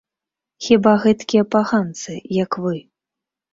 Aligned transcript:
Хіба 0.67 0.93
гэткія 1.03 1.43
паганцы, 1.57 2.17
як 2.43 2.59
вы! 2.67 2.75